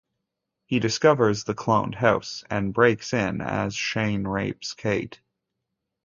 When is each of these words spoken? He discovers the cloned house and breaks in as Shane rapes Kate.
He 0.65 0.79
discovers 0.79 1.43
the 1.43 1.53
cloned 1.53 1.93
house 1.93 2.43
and 2.49 2.73
breaks 2.73 3.13
in 3.13 3.39
as 3.39 3.75
Shane 3.75 4.25
rapes 4.25 4.73
Kate. 4.73 5.21